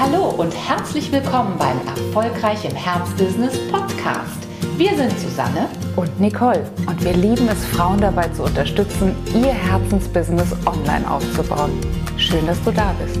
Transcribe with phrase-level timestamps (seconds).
[0.00, 4.46] Hallo und herzlich willkommen beim Erfolgreich im Herzbusiness Podcast.
[4.76, 10.52] Wir sind Susanne und Nicole und wir lieben es, Frauen dabei zu unterstützen, ihr Herzensbusiness
[10.64, 11.72] online aufzubauen.
[12.16, 13.18] Schön, dass du da bist.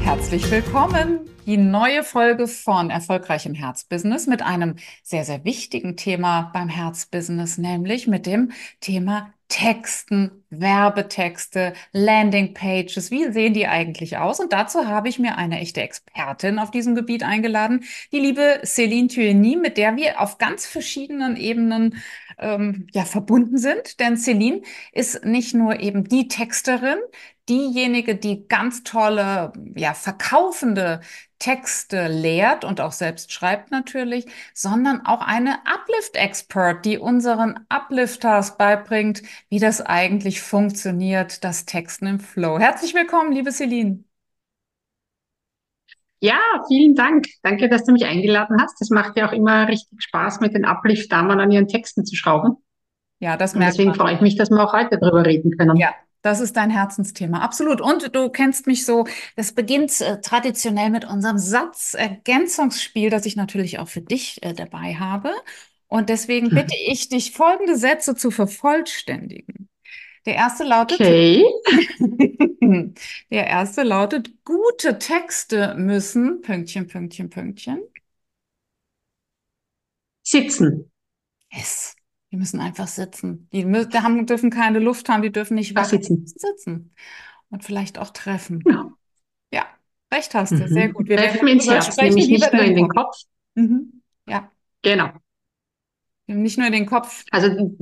[0.00, 1.20] Herzlich willkommen.
[1.46, 4.74] Die neue Folge von Erfolgreich im Herzbusiness mit einem
[5.04, 13.10] sehr, sehr wichtigen Thema beim Herzbusiness, nämlich mit dem Thema Texten, Werbetexte, Landingpages.
[13.10, 14.40] Wie sehen die eigentlich aus?
[14.40, 19.12] Und dazu habe ich mir eine echte Expertin auf diesem Gebiet eingeladen, die liebe Céline
[19.12, 22.02] Thueny, mit der wir auf ganz verschiedenen Ebenen
[22.38, 24.00] ähm, ja, verbunden sind.
[24.00, 26.98] Denn Céline ist nicht nur eben die Texterin,
[27.48, 31.00] diejenige, die ganz tolle, ja, verkaufende
[31.44, 39.20] Texte lehrt und auch selbst schreibt natürlich, sondern auch eine Uplift-Expert, die unseren Uplifters beibringt,
[39.50, 42.58] wie das eigentlich funktioniert, das Texten im Flow.
[42.58, 44.04] Herzlich willkommen, liebe Celine.
[46.20, 47.26] Ja, vielen Dank.
[47.42, 48.80] Danke, dass du mich eingeladen hast.
[48.80, 52.56] Das macht ja auch immer richtig Spaß, mit den Uplift-Damen an ihren Texten zu schrauben.
[53.18, 53.98] Ja, das merkt Und deswegen man.
[53.98, 55.76] freue ich mich, dass wir auch heute darüber reden können.
[55.76, 57.80] Ja, das ist dein Herzensthema, absolut.
[57.80, 63.78] Und du kennst mich so, das beginnt äh, traditionell mit unserem Satzergänzungsspiel, das ich natürlich
[63.78, 65.30] auch für dich äh, dabei habe.
[65.88, 66.54] Und deswegen Hm.
[66.54, 69.68] bitte ich dich, folgende Sätze zu vervollständigen.
[70.26, 71.42] Der erste lautet, Okay.
[73.30, 77.80] der erste lautet, gute Texte müssen, Pünktchen, Pünktchen, Pünktchen.
[80.22, 80.90] Sitzen.
[81.52, 81.93] Yes.
[82.34, 83.48] Die müssen einfach sitzen.
[83.52, 86.26] Die, mü- die haben, dürfen keine Luft haben, die dürfen nicht wackeln, sitzen.
[86.26, 86.92] sitzen.
[87.48, 88.60] Und vielleicht auch treffen.
[88.66, 88.90] Ja.
[89.52, 89.66] Ja,
[90.12, 90.66] recht hast du.
[90.66, 90.94] Sehr Mhm.
[90.94, 91.08] gut.
[91.08, 93.16] Wir Treffen ins Herz, nämlich nicht nur in den Kopf.
[93.54, 94.02] Mhm.
[94.26, 94.50] Ja,
[94.82, 95.12] Genau.
[96.26, 97.22] nicht nur in den Kopf.
[97.30, 97.76] Also,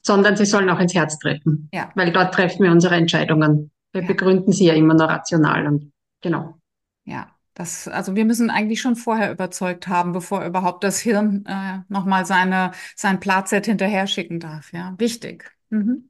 [0.00, 1.68] sondern sie sollen auch ins Herz treffen.
[1.74, 1.92] Ja.
[1.94, 3.70] Weil dort treffen wir unsere Entscheidungen.
[3.92, 4.08] Wir Ja.
[4.08, 6.58] begründen sie ja immer nur rational und genau.
[7.04, 11.80] Ja, das, also wir müssen eigentlich schon vorher überzeugt haben, bevor überhaupt das Hirn äh,
[11.88, 14.72] nochmal seine, sein Platset hinterher schicken darf.
[14.72, 15.52] Ja, wichtig.
[15.70, 16.08] Mhm.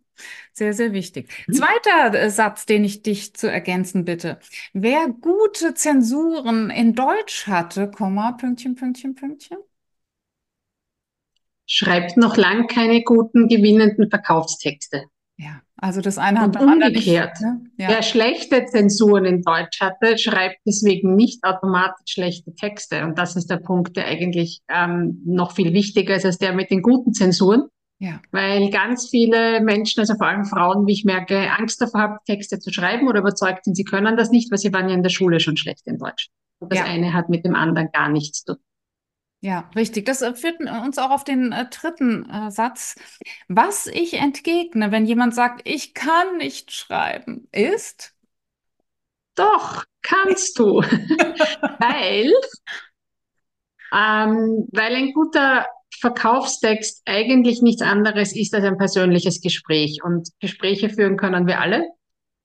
[0.52, 1.30] Sehr, sehr wichtig.
[1.48, 1.54] Mhm.
[1.54, 4.38] Zweiter äh, Satz, den ich dich zu ergänzen bitte.
[4.72, 9.58] Wer gute Zensuren in Deutsch hatte, Komma, Pünktchen, Pünktchen, Pünktchen.
[11.66, 15.04] Schreibt noch lang keine guten, gewinnenden Verkaufstexte.
[15.38, 17.06] Ja, also das eine hat Und beim anderen nicht.
[17.06, 17.40] umgekehrt.
[17.40, 17.60] Ne?
[17.76, 17.88] Ja.
[17.90, 23.04] Wer schlechte Zensuren in Deutsch hatte, schreibt deswegen nicht automatisch schlechte Texte.
[23.04, 26.70] Und das ist der Punkt, der eigentlich ähm, noch viel wichtiger ist als der mit
[26.70, 27.64] den guten Zensuren,
[27.98, 28.20] Ja.
[28.30, 32.58] weil ganz viele Menschen, also vor allem Frauen, wie ich merke, Angst davor haben, Texte
[32.58, 35.10] zu schreiben oder überzeugt sind, sie können das nicht, weil sie waren ja in der
[35.10, 36.28] Schule schon schlecht in Deutsch.
[36.60, 36.84] Und das Ja.
[36.86, 38.62] eine hat mit dem anderen gar nichts zu tun.
[39.44, 40.06] Ja, richtig.
[40.06, 42.94] Das äh, führt uns auch auf den äh, dritten äh, Satz.
[43.48, 48.14] Was ich entgegne, wenn jemand sagt, ich kann nicht schreiben, ist,
[49.34, 50.80] Doch, kannst du.
[51.78, 52.32] weil,
[53.92, 55.66] ähm, weil ein guter
[56.00, 60.02] Verkaufstext eigentlich nichts anderes ist als ein persönliches Gespräch.
[60.02, 61.84] Und Gespräche führen können wir alle.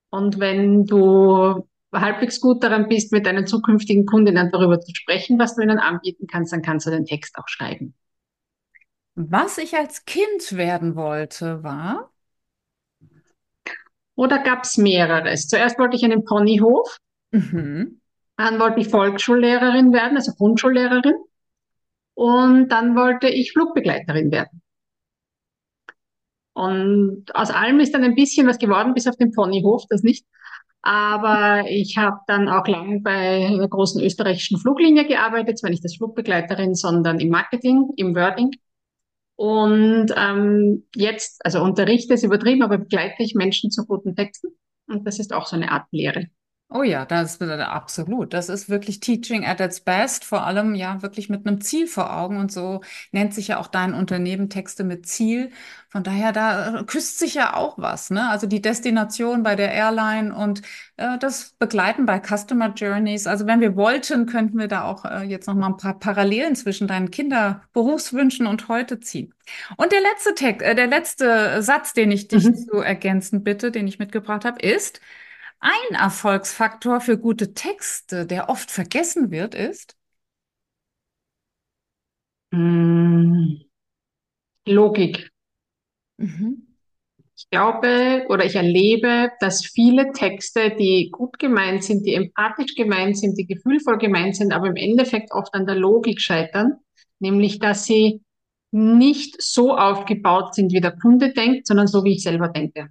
[0.10, 5.56] Und wenn du halbwegs gut daran bist, mit deinen zukünftigen Kundinnen darüber zu sprechen, was
[5.56, 7.96] du ihnen anbieten kannst, dann kannst du den Text auch schreiben.
[9.16, 12.12] was ich als Kind werden wollte, war,
[14.16, 15.48] Oder gab es mehreres?
[15.48, 16.98] Zuerst wollte ich einen Ponyhof,
[17.32, 18.02] mhm,
[18.38, 21.16] dann wollte ich Volksschullehrerin werden, also Grundschullehrerin.
[22.16, 24.62] Und dann wollte ich Flugbegleiterin werden.
[26.54, 30.26] Und aus allem ist dann ein bisschen was geworden, bis auf den Ponyhof, das nicht.
[30.88, 35.98] Aber ich habe dann auch lang bei einer großen österreichischen Fluglinie gearbeitet, zwar nicht als
[35.98, 38.52] Flugbegleiterin, sondern im Marketing, im Wording.
[39.36, 44.48] Und ähm, jetzt, also unterrichte ist übertrieben, aber begleite ich Menschen zu guten Texten.
[44.88, 46.28] Und das ist auch so eine Art Lehre.
[46.70, 48.34] Oh ja, das ist äh, absolut.
[48.34, 52.16] Das ist wirklich Teaching at its best, vor allem ja wirklich mit einem Ziel vor
[52.16, 52.38] Augen.
[52.38, 55.52] Und so nennt sich ja auch dein Unternehmen Texte mit Ziel.
[55.90, 58.30] Von daher, da äh, küsst sich ja auch was, ne?
[58.30, 60.62] Also die Destination bei der Airline und
[60.98, 63.28] äh, das Begleiten bei Customer Journeys.
[63.28, 66.56] Also wenn wir wollten, könnten wir da auch äh, jetzt noch mal ein paar Parallelen
[66.56, 69.34] zwischen deinen Kinderberufswünschen und heute ziehen.
[69.78, 72.56] Und der letzte Text, äh, der letzte Satz, den ich dich Mhm.
[72.56, 75.00] zu ergänzen bitte, den ich mitgebracht habe, ist,
[75.60, 79.96] ein Erfolgsfaktor für gute Texte, der oft vergessen wird, ist,
[82.54, 83.68] Mm,
[84.68, 85.32] Logik.
[86.18, 86.68] mhm.
[87.38, 93.18] Ich glaube oder ich erlebe, dass viele Texte, die gut gemeint sind, die empathisch gemeint
[93.18, 96.74] sind, die gefühlvoll gemeint sind, aber im Endeffekt oft an der Logik scheitern,
[97.20, 98.22] nämlich dass sie
[98.72, 102.90] nicht so aufgebaut sind, wie der Kunde denkt, sondern so, wie ich selber denke.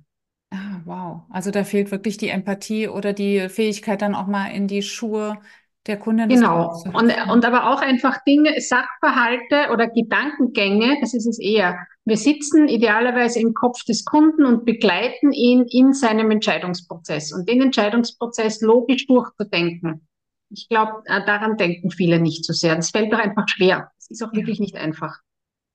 [0.51, 1.23] Ah, wow.
[1.31, 5.39] Also da fehlt wirklich die Empathie oder die Fähigkeit, dann auch mal in die Schuhe
[5.87, 6.83] der Kundin Genau.
[6.95, 11.79] Und, und aber auch einfach Dinge, Sachverhalte oder Gedankengänge, das ist es eher.
[12.05, 17.61] Wir sitzen idealerweise im Kopf des Kunden und begleiten ihn in seinem Entscheidungsprozess und den
[17.63, 20.09] Entscheidungsprozess logisch durchzudenken.
[20.51, 22.77] Ich glaube, daran denken viele nicht so sehr.
[22.77, 23.91] Das fällt doch einfach schwer.
[23.99, 24.39] Es ist auch Ja.
[24.41, 25.19] wirklich nicht einfach.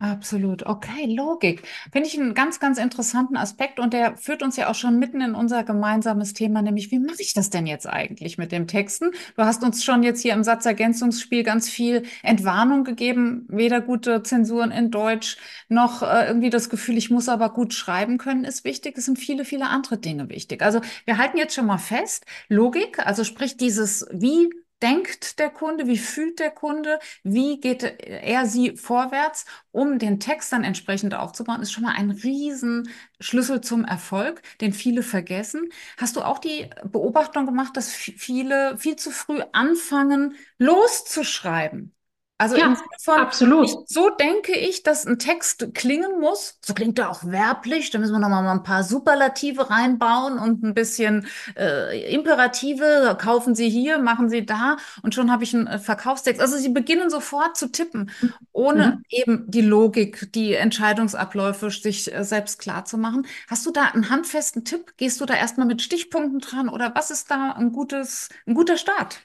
[0.01, 0.65] Absolut.
[0.65, 1.61] Okay, Logik.
[1.91, 5.21] Finde ich einen ganz, ganz interessanten Aspekt und der führt uns ja auch schon mitten
[5.21, 9.11] in unser gemeinsames Thema, nämlich wie mache ich das denn jetzt eigentlich mit dem Texten?
[9.37, 14.71] Du hast uns schon jetzt hier im Satzergänzungsspiel ganz viel Entwarnung gegeben, weder gute Zensuren
[14.71, 15.37] in Deutsch
[15.69, 18.97] noch äh, irgendwie das Gefühl, ich muss aber gut schreiben können, ist wichtig.
[18.97, 20.63] Es sind viele, viele andere Dinge wichtig.
[20.63, 24.49] Also wir halten jetzt schon mal fest, Logik, also sprich dieses Wie
[24.81, 30.51] denkt der Kunde, wie fühlt der Kunde, wie geht er sie vorwärts um den Text
[30.51, 35.69] dann entsprechend aufzubauen, ist schon mal ein Riesenschlüssel zum Erfolg, den viele vergessen.
[35.97, 41.93] Hast du auch die Beobachtung gemacht, dass viele viel zu früh anfangen, loszuschreiben?
[42.41, 42.73] Also Ja,
[43.03, 43.27] von,
[43.59, 43.87] ich, absolut.
[43.87, 46.57] so denke ich, dass ein Text klingen muss.
[46.65, 47.91] So klingt er auch werblich.
[47.91, 51.27] Da müssen wir noch mal ein paar Superlative reinbauen und ein bisschen
[51.57, 53.15] äh, Imperative.
[53.19, 54.77] Kaufen Sie hier, machen Sie da.
[55.03, 56.41] Und schon habe ich einen äh, Verkaufstext.
[56.41, 58.11] Also Sie beginnen sofort zu tippen
[58.53, 59.03] ohne Mhm.
[59.09, 63.25] eben die Logik, die Entscheidungsabläufe sich äh, selbst klar zu machen.
[63.47, 64.93] Hast du da einen handfesten Tipp?
[64.97, 68.77] Gehst du da erstmal mit Stichpunkten dran oder was ist da ein gutes, ein guter
[68.77, 69.21] Start?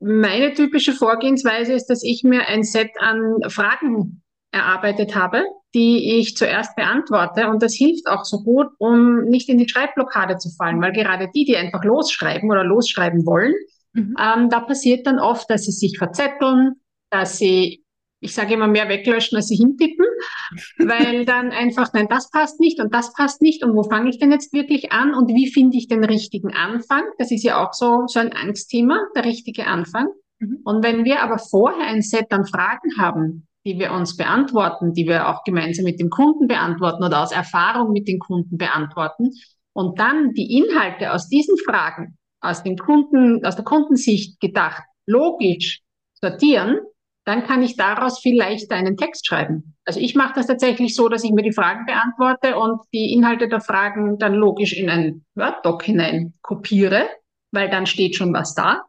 [0.00, 4.22] Meine typische Vorgehensweise ist, dass ich mir ein Set an Fragen
[4.52, 7.48] erarbeitet habe, die ich zuerst beantworte.
[7.48, 11.28] Und das hilft auch so gut, um nicht in die Schreibblockade zu fallen, weil gerade
[11.34, 13.54] die, die einfach losschreiben oder losschreiben wollen,
[13.94, 14.14] Mhm.
[14.20, 16.74] ähm, da passiert dann oft, dass sie sich verzetteln,
[17.10, 17.84] dass sie,
[18.20, 20.06] ich sage immer, mehr weglöschen, als sie hintippen
[20.78, 24.18] weil dann einfach, nein, das passt nicht und das passt nicht und wo fange ich
[24.18, 27.02] denn jetzt wirklich an und wie finde ich den richtigen Anfang?
[27.18, 30.08] Das ist ja auch so, so ein Angstthema, der richtige Anfang.
[30.38, 30.60] Mhm.
[30.64, 35.06] Und wenn wir aber vorher ein Set an Fragen haben, die wir uns beantworten, die
[35.06, 39.30] wir auch gemeinsam mit dem Kunden beantworten oder aus Erfahrung mit den Kunden beantworten
[39.72, 45.80] und dann die Inhalte aus diesen Fragen, aus dem Kunden, aus der Kundensicht gedacht, logisch
[46.14, 46.78] sortieren,
[47.28, 49.76] dann kann ich daraus viel leichter einen Text schreiben.
[49.84, 53.48] Also ich mache das tatsächlich so, dass ich mir die Fragen beantworte und die Inhalte
[53.48, 57.08] der Fragen dann logisch in ein Word-Doc hinein kopiere,
[57.50, 58.84] weil dann steht schon was da.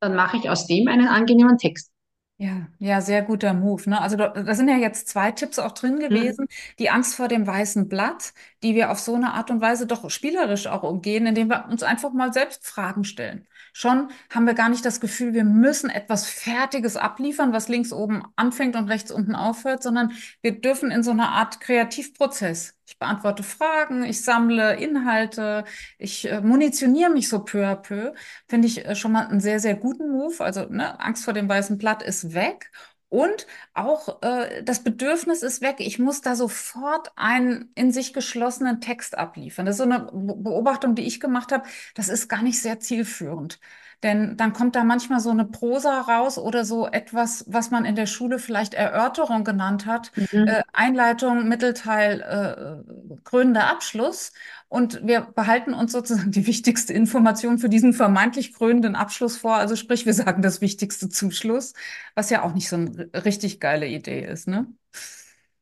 [0.00, 1.92] Dann mache ich aus dem einen angenehmen Text.
[2.36, 4.00] Ja, ja, sehr guter Move, ne?
[4.00, 6.34] Also da, da sind ja jetzt zwei Tipps auch drin Mhm.
[6.34, 6.48] gewesen.
[6.80, 10.10] Die Angst vor dem weißen Blatt, die wir auf so eine Art und Weise doch
[10.10, 13.46] spielerisch auch umgehen, indem wir uns einfach mal selbst Fragen stellen.
[13.76, 18.22] Schon haben wir gar nicht das Gefühl, wir müssen etwas Fertiges abliefern, was links oben
[18.36, 20.12] anfängt und rechts unten aufhört, sondern
[20.42, 22.74] wir dürfen in so einer Art Kreativprozess.
[22.86, 25.64] Ich beantworte Fragen, ich sammle Inhalte,
[25.98, 28.12] ich äh, munitioniere mich so peu à peu
[28.48, 30.42] finde ich äh, schon mal einen sehr, sehr guten Move.
[30.44, 32.70] Also, ne, Angst vor dem weißen Blatt ist weg.
[33.08, 35.76] Und auch äh, das Bedürfnis ist weg.
[35.78, 39.66] Ich muss da sofort einen in sich geschlossenen Text abliefern.
[39.66, 41.64] Das ist so eine Be- Beobachtung, die ich gemacht habe.
[41.94, 43.60] Das ist gar nicht sehr zielführend.
[44.04, 47.96] Denn dann kommt da manchmal so eine Prosa raus oder so etwas, was man in
[47.96, 50.12] der Schule vielleicht Erörterung genannt hat.
[50.14, 50.46] Mhm.
[50.46, 54.32] Äh, Einleitung, Mittelteil, äh, krönender Abschluss.
[54.68, 59.54] Und wir behalten uns sozusagen die wichtigste Information für diesen vermeintlich krönenden Abschluss vor.
[59.54, 61.72] Also sprich, wir sagen das Wichtigste zum Schluss,
[62.14, 64.66] was ja auch nicht so eine richtig geile Idee ist, ne?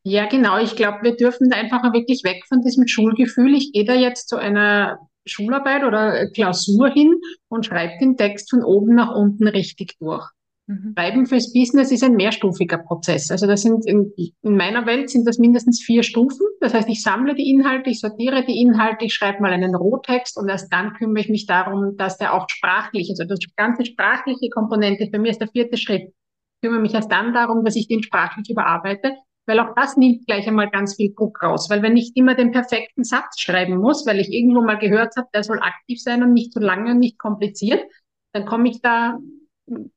[0.02, 0.58] Ja, genau.
[0.58, 3.54] Ich glaube, wir dürfen da einfach mal wirklich weg von diesem Schulgefühl.
[3.54, 7.14] Ich gehe da jetzt zu einer Schularbeit oder Klausur hin
[7.48, 10.28] und schreibe den Text von oben nach unten richtig durch.
[10.66, 10.94] Mhm.
[10.96, 13.30] Schreiben fürs Business ist ein mehrstufiger Prozess.
[13.30, 16.46] Also das sind in, in meiner Welt sind das mindestens vier Stufen.
[16.60, 20.38] Das heißt, ich sammle die Inhalte, ich sortiere die Inhalte, ich schreibe mal einen Rohtext
[20.38, 24.50] und erst dann kümmere ich mich darum, dass der auch sprachlich, also das ganze sprachliche
[24.50, 26.12] Komponente, für mich ist der vierte Schritt.
[26.12, 30.26] Ich kümmere mich erst dann darum, dass ich den sprachlich überarbeite, weil auch das nimmt
[30.26, 31.68] gleich einmal ganz viel Druck raus.
[31.68, 35.28] Weil wenn ich immer den perfekten Satz schreiben muss, weil ich irgendwo mal gehört habe,
[35.34, 37.82] der soll aktiv sein und nicht zu lange und nicht kompliziert,
[38.32, 39.18] dann komme ich da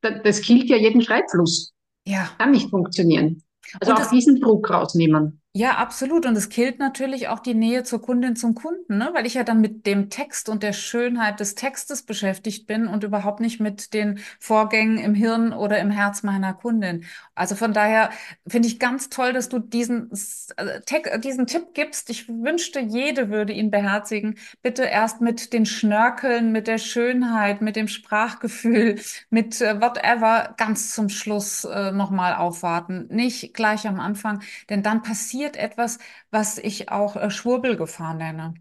[0.01, 1.73] das killt ja jeden Schreibfluss.
[2.07, 2.29] Ja.
[2.37, 3.43] Kann nicht funktionieren.
[3.79, 5.41] Also auch es diesen Druck rausnehmen.
[5.57, 6.25] Ja, absolut.
[6.25, 9.11] Und es killt natürlich auch die Nähe zur Kundin zum Kunden, ne?
[9.13, 13.05] Weil ich ja dann mit dem Text und der Schönheit des Textes beschäftigt bin und
[13.05, 17.05] überhaupt nicht mit den Vorgängen im Hirn oder im Herz meiner Kundin.
[17.35, 18.09] Also von daher
[18.45, 20.11] finde ich ganz toll, dass du diesen,
[20.57, 22.09] äh, Text, diesen Tipp gibst.
[22.09, 24.37] Ich wünschte, jede würde ihn beherzigen.
[24.61, 30.93] Bitte erst mit den Schnörkeln, mit der Schönheit, mit dem Sprachgefühl, mit äh, whatever ganz
[30.93, 33.07] zum Schluss äh, nochmal aufwarten.
[33.09, 34.41] Nicht gleich am Anfang.
[34.69, 35.99] Denn dann passiert etwas,
[36.31, 38.55] was ich auch äh, Schwurbelgefahr nenne.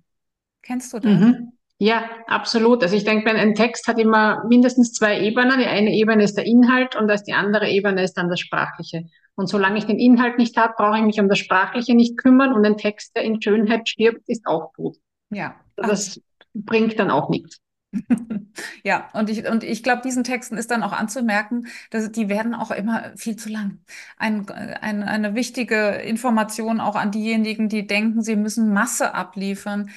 [0.63, 1.11] Kennst du das?
[1.11, 1.53] Mhm.
[1.79, 2.83] Ja, absolut.
[2.83, 5.59] Also ich denke, ein Text hat immer mindestens zwei Ebenen.
[5.59, 9.05] Die eine Ebene ist der Inhalt und die andere Ebene ist dann das Sprachliche.
[9.35, 12.53] Und solange ich den Inhalt nicht habe, brauche ich mich um das Sprachliche nicht kümmern
[12.53, 14.97] und ein Text, der in Schönheit stirbt, ist auch gut.
[15.31, 15.57] Ja.
[15.77, 16.21] Also das
[16.55, 17.61] bringt dann auch nichts.
[18.85, 22.55] Ja, und ich, und ich glaube, diesen Texten ist dann auch anzumerken, dass die werden
[22.55, 23.79] auch immer viel zu lang.
[24.17, 29.91] Ein, ein, eine wichtige Information auch an diejenigen, die denken, sie müssen Masse abliefern.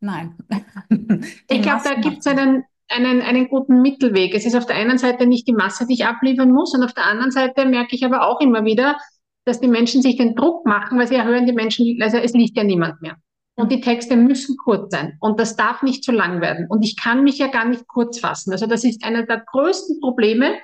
[0.00, 0.36] Nein.
[1.50, 4.34] ich glaube, da gibt es einen, einen, einen guten Mittelweg.
[4.34, 6.94] Es ist auf der einen Seite nicht die Masse, die ich abliefern muss, und auf
[6.94, 8.96] der anderen Seite merke ich aber auch immer wieder,
[9.44, 12.32] dass die Menschen sich den Druck machen, weil sie ja hören, die Menschen, also es
[12.32, 13.16] liest ja niemand mehr.
[13.58, 15.16] Und die Texte müssen kurz sein.
[15.18, 16.66] Und das darf nicht zu lang werden.
[16.68, 18.52] Und ich kann mich ja gar nicht kurz fassen.
[18.52, 20.54] Also das ist einer der größten Probleme,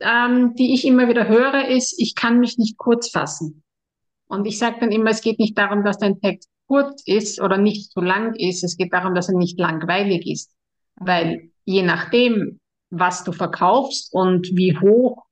[0.00, 3.62] ähm, die ich immer wieder höre, ist, ich kann mich nicht kurz fassen.
[4.28, 7.58] Und ich sage dann immer, es geht nicht darum, dass dein Text kurz ist oder
[7.58, 8.64] nicht zu lang ist.
[8.64, 10.54] Es geht darum, dass er nicht langweilig ist.
[10.96, 15.22] Weil je nachdem, was du verkaufst und wie hoch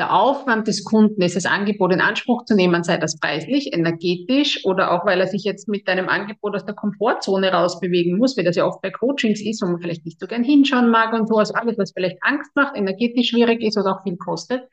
[0.00, 4.64] der Aufwand des Kunden ist, das Angebot in Anspruch zu nehmen, sei das preislich, energetisch
[4.64, 8.42] oder auch, weil er sich jetzt mit deinem Angebot aus der Komfortzone rausbewegen muss, wie
[8.42, 11.28] das ja oft bei Coachings ist, wo man vielleicht nicht so gern hinschauen mag und
[11.28, 14.66] so, also alles, was vielleicht Angst macht, energetisch schwierig ist oder auch viel kostet,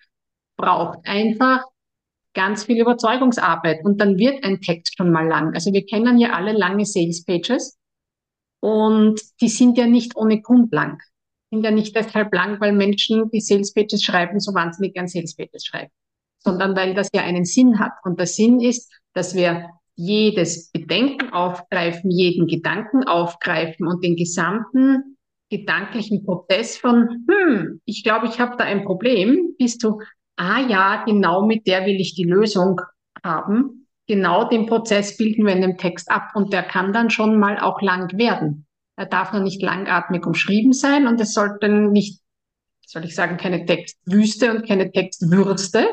[0.56, 1.66] braucht einfach
[2.34, 5.54] ganz viel Überzeugungsarbeit und dann wird ein Text schon mal lang.
[5.54, 7.78] Also wir kennen ja alle lange Sales Pages
[8.62, 11.02] und die sind ja nicht ohne Grund lang
[11.52, 15.36] sind ja nicht deshalb lang, weil Menschen, die Sales Pages schreiben, so wahnsinnig gern Sales
[15.36, 15.92] Pages schreiben,
[16.40, 17.94] sondern weil das ja einen Sinn hat.
[18.04, 25.18] Und der Sinn ist, dass wir jedes Bedenken aufgreifen, jeden Gedanken aufgreifen und den gesamten
[25.50, 30.02] gedanklichen Prozess von, hm, ich glaube, ich habe da ein Problem, bis zu,
[30.36, 32.82] ah ja, genau mit der will ich die Lösung
[33.24, 33.88] haben.
[34.08, 37.60] Genau den Prozess bilden wir in dem Text ab und der kann dann schon mal
[37.60, 38.67] auch lang werden.
[38.98, 42.20] Er darf nur nicht langatmig umschrieben sein und es sollten nicht,
[42.86, 45.88] soll ich sagen, keine Textwüste und keine Textwürste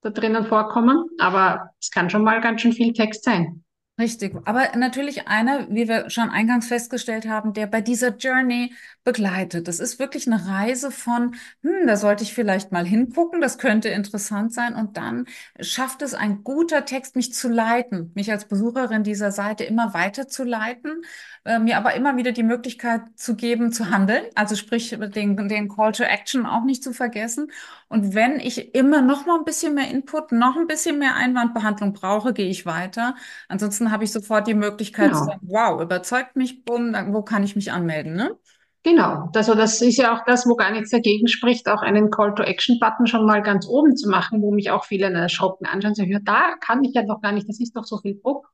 [0.00, 3.64] da drinnen vorkommen, aber es kann schon mal ganz schön viel Text sein.
[3.98, 9.66] Richtig, aber natürlich einer, wie wir schon eingangs festgestellt haben, der bei dieser Journey begleitet.
[9.66, 13.88] Das ist wirklich eine Reise von, hm, da sollte ich vielleicht mal hingucken, das könnte
[13.88, 14.76] interessant sein.
[14.76, 15.26] Und dann
[15.58, 20.28] schafft es ein guter Text, mich zu leiten, mich als Besucherin dieser Seite immer weiter
[20.28, 21.02] zu leiten,
[21.48, 24.22] äh, mir aber immer wieder die Möglichkeit zu geben, zu handeln.
[24.34, 27.50] Also sprich, den, den Call to Action auch nicht zu vergessen.
[27.88, 31.94] Und wenn ich immer noch mal ein bisschen mehr Input, noch ein bisschen mehr Einwandbehandlung
[31.94, 33.14] brauche, gehe ich weiter.
[33.48, 35.20] Ansonsten habe ich sofort die Möglichkeit genau.
[35.20, 38.36] zu sagen, wow, überzeugt mich, bumm, wo kann ich mich anmelden, ne?
[38.84, 43.06] Genau, also das ist ja auch das, wo gar nichts dagegen spricht, auch einen Call-to-Action-Button
[43.06, 46.20] schon mal ganz oben zu machen, wo mich auch viele erschrocken anschauen und sagen, ja,
[46.22, 48.48] da kann ich ja doch gar nicht, das ist doch so viel Druck.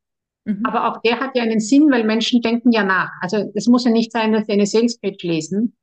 [0.45, 0.61] Mhm.
[0.65, 3.11] Aber auch der hat ja einen Sinn, weil Menschen denken ja nach.
[3.21, 5.77] Also es muss ja nicht sein, dass sie eine Sales-Page lesen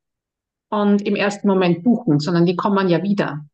[0.69, 3.45] und im ersten Moment buchen, sondern die kommen ja wieder.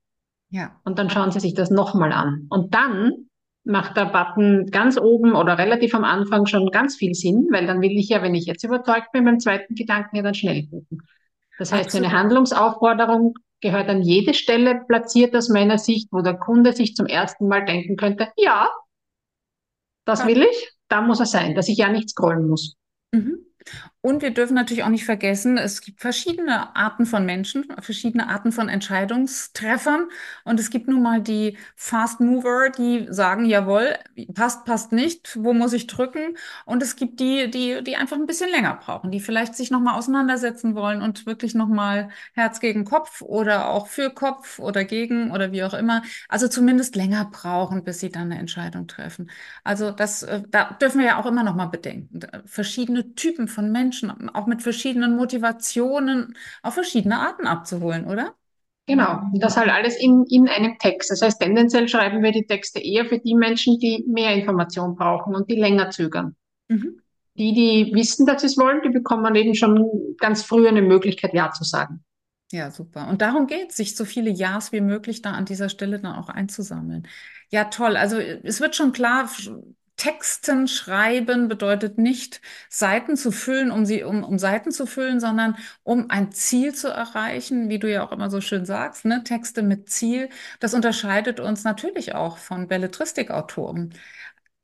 [0.49, 0.79] Ja.
[0.83, 2.47] Und dann schauen sie sich das nochmal an.
[2.49, 3.27] Und dann
[3.63, 7.81] macht der Button ganz oben oder relativ am Anfang schon ganz viel Sinn, weil dann
[7.81, 11.01] will ich ja, wenn ich jetzt überzeugt bin beim zweiten Gedanken, ja dann schnell buchen.
[11.59, 12.07] Das heißt, Absolut.
[12.07, 17.07] eine Handlungsaufforderung gehört an jede Stelle platziert aus meiner Sicht, wo der Kunde sich zum
[17.07, 18.69] ersten Mal denken könnte, ja,
[20.05, 22.75] das will ich, da muss er sein, dass ich ja nicht scrollen muss.
[23.13, 23.39] Mhm.
[24.01, 28.51] Und wir dürfen natürlich auch nicht vergessen, es gibt verschiedene Arten von Menschen, verschiedene Arten
[28.51, 30.07] von Entscheidungstreffern.
[30.45, 33.95] Und es gibt nun mal die Fast Mover, die sagen, jawohl,
[34.33, 36.37] passt, passt nicht, wo muss ich drücken?
[36.65, 39.97] Und es gibt die, die, die einfach ein bisschen länger brauchen, die vielleicht sich nochmal
[39.97, 45.51] auseinandersetzen wollen und wirklich nochmal Herz gegen Kopf oder auch für Kopf oder gegen oder
[45.51, 46.03] wie auch immer.
[46.29, 49.29] Also zumindest länger brauchen, bis sie dann eine Entscheidung treffen.
[49.63, 52.21] Also das, äh, da dürfen wir ja auch immer nochmal bedenken.
[52.45, 58.35] Verschiedene Typen von Menschen Menschen auch mit verschiedenen Motivationen auf verschiedene Arten abzuholen, oder?
[58.85, 61.11] Genau, das halt alles in, in einem Text.
[61.11, 65.35] Das heißt, tendenziell schreiben wir die Texte eher für die Menschen, die mehr Information brauchen
[65.35, 66.35] und die länger zögern.
[66.69, 67.01] Mhm.
[67.35, 71.33] Die, die wissen, dass sie es wollen, die bekommen eben schon ganz früh eine Möglichkeit,
[71.33, 72.03] Ja zu sagen.
[72.51, 73.09] Ja, super.
[73.09, 76.15] Und darum geht es, sich so viele Ja's wie möglich da an dieser Stelle dann
[76.15, 77.07] auch einzusammeln.
[77.49, 77.97] Ja, toll.
[77.97, 79.29] Also es wird schon klar,
[79.97, 85.57] Texten schreiben bedeutet nicht, Seiten zu füllen, um sie, um, um Seiten zu füllen, sondern
[85.83, 89.23] um ein Ziel zu erreichen, wie du ja auch immer so schön sagst, ne?
[89.23, 90.29] Texte mit Ziel.
[90.59, 93.93] Das unterscheidet uns natürlich auch von Belletristikautoren.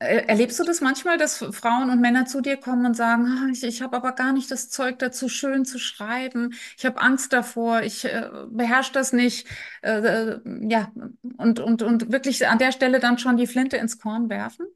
[0.00, 3.62] Erlebst du das manchmal, dass Frauen und Männer zu dir kommen und sagen, ah, ich,
[3.62, 7.80] ich habe aber gar nicht das Zeug dazu, schön zu schreiben, ich habe Angst davor,
[7.82, 9.46] ich äh, beherrsche das nicht,
[9.82, 10.92] äh, äh, ja,
[11.38, 14.66] und, und, und wirklich an der Stelle dann schon die Flinte ins Korn werfen?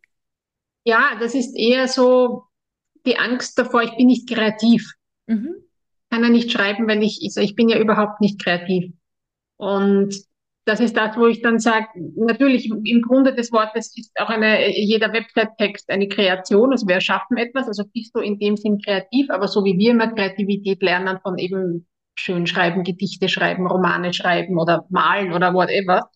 [0.89, 2.45] Ja, das ist eher so
[3.05, 4.95] die Angst davor, ich bin nicht kreativ.
[5.27, 5.57] Mhm.
[6.09, 8.95] Kann er nicht schreiben, wenn ich, also ich bin ja überhaupt nicht kreativ.
[9.59, 10.15] Und
[10.65, 14.71] das ist das, wo ich dann sage, natürlich im Grunde des Wortes ist auch eine,
[14.79, 19.29] jeder Website-Text eine Kreation, also wir erschaffen etwas, also bist du in dem Sinn kreativ,
[19.29, 24.59] aber so wie wir immer Kreativität lernen von eben schön schreiben, Gedichte schreiben, Romane schreiben
[24.59, 26.09] oder malen oder whatever,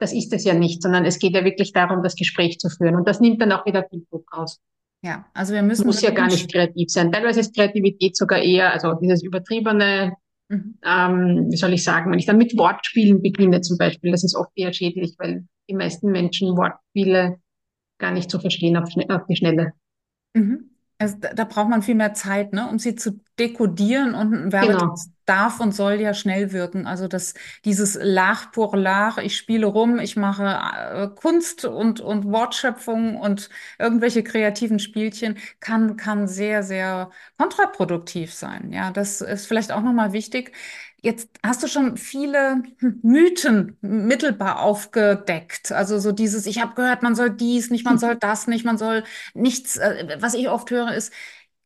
[0.00, 2.96] das ist es ja nicht, sondern es geht ja wirklich darum, das Gespräch zu führen
[2.96, 4.58] und das nimmt dann auch wieder viel Druck raus.
[5.02, 5.86] Ja, also wir müssen.
[5.86, 7.10] Muss ja gar nicht kreativ sein.
[7.10, 10.12] Teilweise ist Kreativität sogar eher, also dieses übertriebene,
[10.50, 10.78] Mhm.
[10.84, 14.34] Ähm, wie soll ich sagen, wenn ich dann mit Wortspielen beginne zum Beispiel, das ist
[14.34, 17.38] oft eher schädlich, weil die meisten Menschen Wortspiele
[17.98, 19.72] gar nicht zu verstehen auf, auf die Schnelle.
[20.34, 20.70] Mhm.
[20.98, 24.52] Also da, da, braucht man viel mehr Zeit, ne, um sie zu dekodieren und ein
[24.52, 25.16] Werbetext genau.
[25.24, 26.86] darf und soll ja schnell wirken.
[26.86, 32.26] Also das, dieses Lach pour Lach, ich spiele rum, ich mache äh, Kunst und, und
[32.26, 38.72] Wortschöpfung und irgendwelche kreativen Spielchen kann, kann sehr, sehr kontraproduktiv sein.
[38.72, 40.52] Ja, das ist vielleicht auch nochmal wichtig.
[41.02, 42.62] Jetzt hast du schon viele
[43.02, 45.72] Mythen mittelbar aufgedeckt.
[45.72, 48.76] Also so dieses, ich habe gehört, man soll dies nicht, man soll das nicht, man
[48.76, 49.78] soll nichts.
[49.78, 51.10] Äh, was ich oft höre, ist,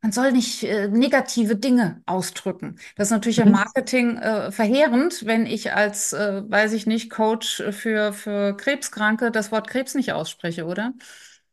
[0.05, 2.77] man soll nicht äh, negative Dinge ausdrücken.
[2.95, 3.53] Das ist natürlich im mhm.
[3.53, 9.51] Marketing äh, verheerend, wenn ich als, äh, weiß ich nicht, Coach für, für Krebskranke das
[9.51, 10.93] Wort Krebs nicht ausspreche, oder?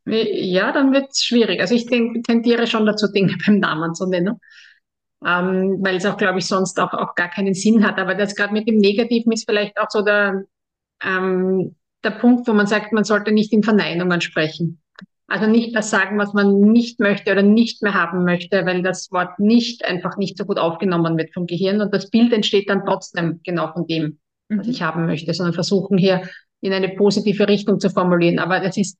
[0.03, 1.61] Ja, dann wird es schwierig.
[1.61, 4.37] Also ich denk, tendiere schon dazu, Dinge beim Namen zu nennen
[5.25, 7.99] ähm, weil es auch, glaube ich, sonst auch, auch gar keinen Sinn hat.
[7.99, 10.43] Aber das gerade mit dem Negativen ist vielleicht auch so der,
[11.01, 14.81] ähm, der Punkt, wo man sagt, man sollte nicht in Verneinungen sprechen.
[15.31, 19.13] Also nicht das sagen, was man nicht möchte oder nicht mehr haben möchte, weil das
[19.13, 22.83] Wort nicht einfach nicht so gut aufgenommen wird vom Gehirn und das Bild entsteht dann
[22.85, 24.19] trotzdem genau von dem,
[24.49, 24.73] was mhm.
[24.73, 26.27] ich haben möchte, sondern versuchen hier
[26.59, 28.39] in eine positive Richtung zu formulieren.
[28.39, 28.97] Aber das ist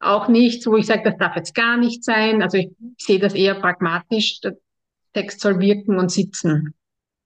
[0.00, 2.42] auch nichts, wo ich sage, das darf jetzt gar nicht sein.
[2.42, 4.42] Also ich sehe das eher pragmatisch.
[5.14, 6.74] Text soll wirken und sitzen.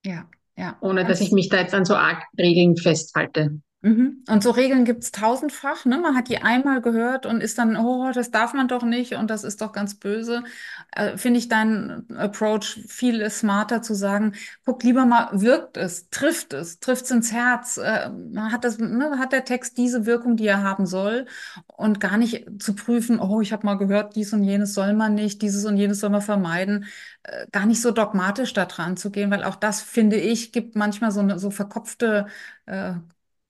[0.05, 0.77] Ja, ja.
[0.79, 3.59] Ohne dass ich mich da jetzt an so arg Regeln festhalte.
[3.85, 4.23] Mhm.
[4.29, 5.83] Und so Regeln gibt es tausendfach.
[5.83, 5.97] Ne?
[5.97, 9.29] Man hat die einmal gehört und ist dann, oh, das darf man doch nicht und
[9.29, 10.43] das ist doch ganz böse.
[10.95, 16.53] Äh, Finde ich deinen Approach viel smarter zu sagen, guck lieber mal, wirkt es, trifft
[16.53, 20.47] es, trifft es ins Herz, äh, hat, das, ne, hat der Text diese Wirkung, die
[20.47, 21.25] er haben soll
[21.67, 25.13] und gar nicht zu prüfen, oh, ich habe mal gehört, dies und jenes soll man
[25.13, 26.85] nicht, dieses und jenes soll man vermeiden.
[27.23, 30.77] Äh, gar nicht so dogmatisch da dran zu gehen, weil auch das, finde ich, gibt
[30.77, 32.27] manchmal so eine so verkopfte
[32.65, 32.93] äh,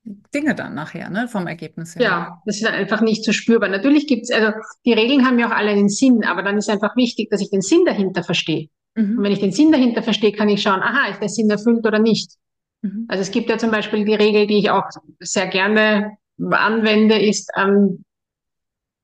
[0.05, 2.01] Dinge dann nachher, ne, vom Ergebnis her.
[2.01, 3.69] Ja, das ist einfach nicht so spürbar.
[3.69, 4.51] Natürlich gibt es, also
[4.85, 7.49] die Regeln haben ja auch alle einen Sinn, aber dann ist einfach wichtig, dass ich
[7.49, 8.67] den Sinn dahinter verstehe.
[8.95, 9.17] Mhm.
[9.17, 11.85] Und wenn ich den Sinn dahinter verstehe, kann ich schauen, aha, ist der Sinn erfüllt
[11.85, 12.33] oder nicht.
[12.81, 13.05] Mhm.
[13.07, 14.83] Also es gibt ja zum Beispiel die Regel, die ich auch
[15.19, 16.17] sehr gerne
[16.51, 18.03] anwende, ist, ähm,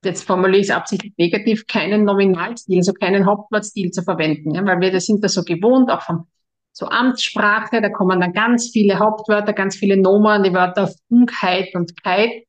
[0.04, 4.80] jetzt formuliere ich es absichtlich negativ, keinen Nominalstil, also keinen Hauptwortstil zu verwenden, ja, weil
[4.80, 6.26] wir das sind das so gewohnt, auch vom
[6.72, 11.74] so Amtssprache, da kommen dann ganz viele Hauptwörter, ganz viele Nomen, die Wörter auf Ungheit
[11.74, 12.44] und Keit,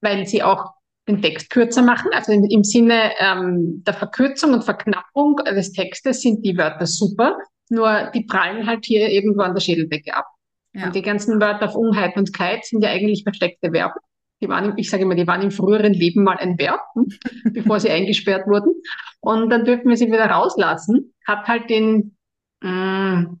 [0.00, 0.72] weil sie auch
[1.08, 2.10] den Text kürzer machen.
[2.12, 7.36] Also im, im Sinne ähm, der Verkürzung und Verknappung des Textes sind die Wörter super,
[7.70, 10.26] nur die prallen halt hier irgendwo an der Schädeldecke ab.
[10.74, 10.86] Ja.
[10.86, 13.98] Und die ganzen Wörter auf Ungheit und Keit sind ja eigentlich versteckte Verben.
[14.40, 16.80] Die waren, ich sage immer, die waren im früheren Leben mal ein Verb,
[17.52, 18.72] bevor sie eingesperrt wurden.
[19.20, 21.12] Und dann dürfen wir sie wieder rauslassen.
[21.26, 22.16] Hat halt den,
[22.62, 23.40] mh, mm,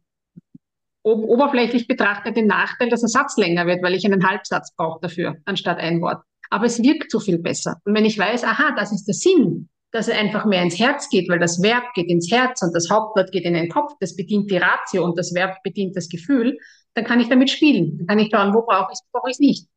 [1.14, 5.36] oberflächlich betrachtet den Nachteil, dass der Satz länger wird, weil ich einen Halbsatz brauche dafür,
[5.44, 6.22] anstatt ein Wort.
[6.50, 7.80] Aber es wirkt so viel besser.
[7.84, 11.08] Und wenn ich weiß, aha, das ist der Sinn, dass er einfach mehr ins Herz
[11.08, 14.16] geht, weil das Verb geht ins Herz und das Hauptwort geht in den Kopf, das
[14.16, 16.58] bedient die Ratio und das Verb bedient das Gefühl,
[16.94, 17.98] dann kann ich damit spielen.
[17.98, 19.68] Dann kann ich schauen, wo brauche ich es, brauche ich es nicht.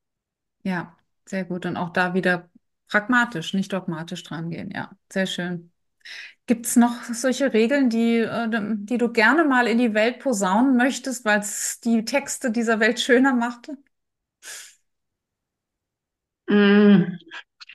[0.64, 1.66] Ja, sehr gut.
[1.66, 2.50] Und auch da wieder
[2.90, 4.72] pragmatisch, nicht dogmatisch dran gehen.
[4.74, 5.71] Ja, sehr schön.
[6.48, 10.76] Gibt es noch solche Regeln, die, äh, die du gerne mal in die Welt posaunen
[10.76, 13.78] möchtest, weil es die Texte dieser Welt schöner machte?
[16.48, 17.18] Mm.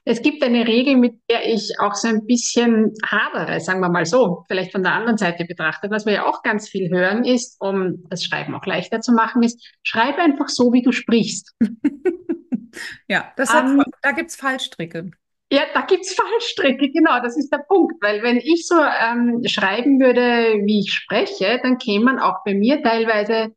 [0.08, 4.06] Es gibt eine Regel, mit der ich auch so ein bisschen hadere, sagen wir mal
[4.06, 5.90] so, vielleicht von der anderen Seite betrachtet.
[5.90, 9.42] Was wir ja auch ganz viel hören ist, um das Schreiben auch leichter zu machen,
[9.42, 11.56] ist, schreibe einfach so, wie du sprichst.
[13.08, 15.10] ja, das hat, um, ähm, da gibt es Fallstricke.
[15.56, 17.94] Ja, da gibt's Fallstricke, genau, das ist der Punkt.
[18.02, 22.82] Weil wenn ich so ähm, schreiben würde, wie ich spreche, dann kämen auch bei mir
[22.82, 23.54] teilweise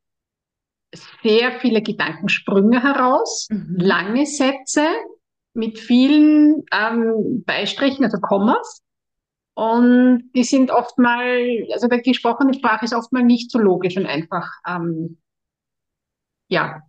[1.22, 3.76] sehr viele Gedankensprünge heraus, mhm.
[3.78, 4.88] lange Sätze
[5.54, 8.82] mit vielen ähm, Beistrichen, also Kommas.
[9.54, 13.98] Und die sind oft mal, also die gesprochene Sprache ist oft mal nicht so logisch
[13.98, 15.18] und einfach, ähm,
[16.48, 16.82] ja,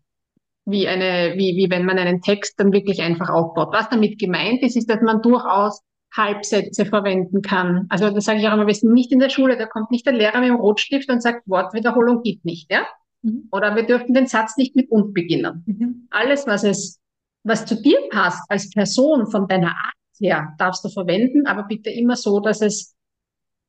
[0.67, 3.73] wie eine, wie, wie wenn man einen Text dann wirklich einfach aufbaut.
[3.73, 5.81] Was damit gemeint ist, ist, dass man durchaus
[6.15, 7.87] Halbsätze verwenden kann.
[7.89, 10.07] Also das sage ich auch immer, wir sind nicht in der Schule, da kommt nicht
[10.07, 12.87] der Lehrer mit dem Rotstift und sagt, Wortwiederholung gibt nicht, ja?
[13.23, 13.49] Mhm.
[13.53, 15.63] Oder wir dürfen den Satz nicht mit und beginnen.
[15.67, 16.09] Mhm.
[16.11, 17.01] Alles, was es,
[17.45, 21.91] was zu dir passt als Person von deiner Art her, darfst du verwenden, aber bitte
[21.91, 22.97] immer so, dass es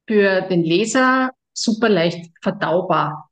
[0.08, 3.30] für den Leser super leicht verdaubar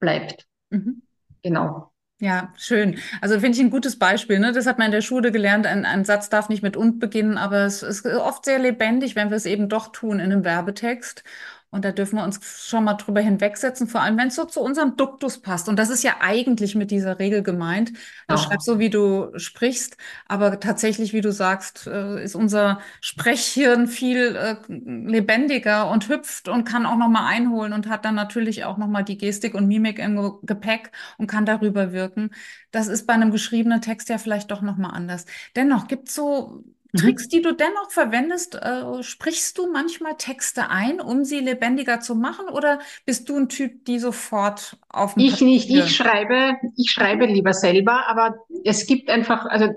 [0.00, 0.46] bleibt.
[0.70, 1.02] Mhm.
[1.42, 1.89] Genau.
[2.22, 2.98] Ja, schön.
[3.22, 4.38] Also finde ich ein gutes Beispiel.
[4.40, 4.52] Ne?
[4.52, 5.66] Das hat man in der Schule gelernt.
[5.66, 9.30] Ein, ein Satz darf nicht mit und beginnen, aber es ist oft sehr lebendig, wenn
[9.30, 11.24] wir es eben doch tun in einem Werbetext.
[11.72, 14.60] Und da dürfen wir uns schon mal drüber hinwegsetzen, vor allem wenn es so zu
[14.60, 15.68] unserem Duktus passt.
[15.68, 17.92] Und das ist ja eigentlich mit dieser Regel gemeint.
[18.26, 18.36] Du oh.
[18.36, 24.34] schreibst so, wie du sprichst, aber tatsächlich, wie du sagst, äh, ist unser Sprechhirn viel
[24.34, 28.76] äh, lebendiger und hüpft und kann auch noch mal einholen und hat dann natürlich auch
[28.76, 32.30] noch mal die Gestik und Mimik im Gepäck und kann darüber wirken.
[32.72, 35.24] Das ist bei einem geschriebenen Text ja vielleicht doch noch mal anders.
[35.54, 36.64] Dennoch gibt es so.
[36.96, 42.14] Tricks, die du dennoch verwendest, äh, sprichst du manchmal Texte ein, um sie lebendiger zu
[42.14, 45.70] machen, oder bist du ein Typ, die sofort auf Ich Papier nicht.
[45.70, 49.68] Ich schreibe, ich schreibe lieber selber, aber es gibt einfach, also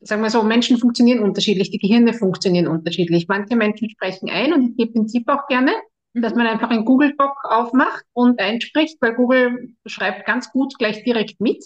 [0.00, 3.28] sagen wir so, Menschen funktionieren unterschiedlich, die Gehirne funktionieren unterschiedlich.
[3.28, 5.72] Manche Menschen sprechen ein und ich gebe den Tipp auch gerne,
[6.14, 6.22] mhm.
[6.22, 11.04] dass man einfach einen Google Doc aufmacht und einspricht, weil Google schreibt ganz gut gleich
[11.04, 11.64] direkt mit.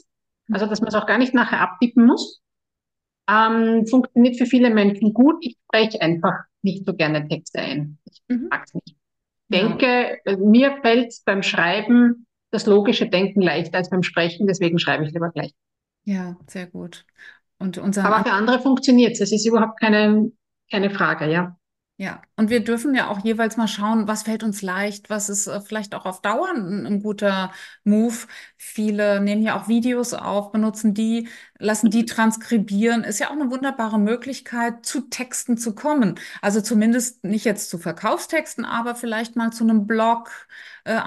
[0.52, 2.43] Also dass man es auch gar nicht nachher abtippen muss
[3.28, 5.36] ähm, funktioniert für viele Menschen gut.
[5.40, 7.98] Ich spreche einfach nicht so gerne Texte ein.
[8.04, 8.48] Ich mhm.
[8.50, 8.96] mag es nicht.
[9.48, 10.36] Denke, ja.
[10.36, 15.30] mir fällt beim Schreiben das logische Denken leichter als beim Sprechen, deswegen schreibe ich lieber
[15.30, 15.52] gleich.
[16.04, 17.04] Ja, sehr gut.
[17.58, 19.20] Und unser Aber für andere funktioniert es.
[19.20, 20.30] Es ist überhaupt keine,
[20.70, 21.56] keine Frage, ja.
[21.96, 25.46] Ja, und wir dürfen ja auch jeweils mal schauen, was fällt uns leicht, was ist
[25.46, 27.52] äh, vielleicht auch auf Dauer ein, ein, guter
[27.84, 28.14] Move.
[28.56, 33.04] Viele nehmen ja auch Videos auf, benutzen die, lassen die transkribieren.
[33.04, 36.16] Ist ja auch eine wunderbare Möglichkeit, zu Texten zu kommen.
[36.42, 40.30] Also zumindest nicht jetzt zu Verkaufstexten, aber vielleicht mal zu einem Blog,
[40.84, 41.00] äh,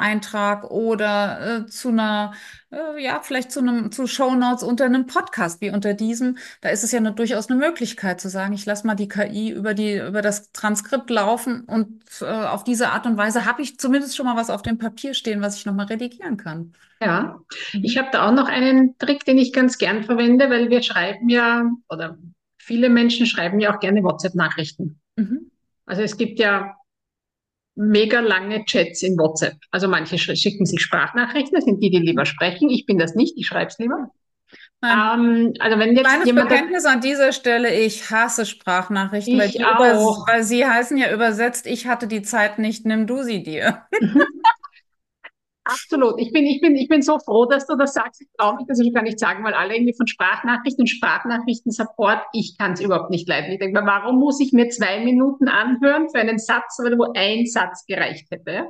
[0.69, 2.33] oder äh, zu einer,
[2.71, 6.37] äh, ja, vielleicht zu einem, zu Shownotes unter einem Podcast wie unter diesem.
[6.61, 9.51] Da ist es ja eine, durchaus eine Möglichkeit zu sagen, ich lasse mal die KI
[9.51, 13.79] über die, über das Transkript laufen und äh, auf diese Art und Weise habe ich
[13.79, 16.73] zumindest schon mal was auf dem Papier stehen, was ich nochmal redigieren kann.
[17.01, 17.39] Ja,
[17.73, 17.83] mhm.
[17.83, 21.29] ich habe da auch noch einen Trick, den ich ganz gern verwende, weil wir schreiben
[21.29, 22.17] ja, oder
[22.57, 24.99] viele Menschen schreiben ja auch gerne WhatsApp-Nachrichten.
[25.15, 25.51] Mhm.
[25.85, 26.75] Also es gibt ja
[27.75, 29.57] mega lange Chats in WhatsApp.
[29.71, 32.69] Also manche schicken sich Sprachnachrichten, das sind die, die lieber sprechen.
[32.69, 34.11] Ich bin das nicht, ich schreibe es lieber.
[34.83, 40.43] Ähm, also wenn jetzt Kleines jemand Bekenntnis an dieser Stelle, ich hasse Sprachnachrichten, weil, weil,
[40.43, 43.87] sie heißen ja übersetzt, ich hatte die Zeit nicht, nimm du sie dir.
[45.67, 46.19] Absolut.
[46.19, 48.21] Ich bin, ich bin, ich bin so froh, dass du das sagst.
[48.21, 52.21] Ich traue mich das schon gar nicht sagen, weil alle irgendwie von Sprachnachrichten und Sprachnachrichten-Support,
[52.31, 53.51] ich kann es überhaupt nicht leiden.
[53.51, 57.45] Ich denke mir, warum muss ich mir zwei Minuten anhören für einen Satz, wo ein
[57.45, 58.69] Satz gereicht hätte?